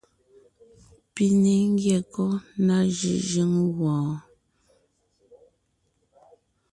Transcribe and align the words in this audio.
Pi 1.13 1.25
ne 1.41 1.53
ńgyɛ́ 1.69 1.99
kɔ́ 2.13 2.29
ná 2.65 2.75
jʉ́jʉ́ŋ 2.95 3.51
wɔɔn? 3.79 4.13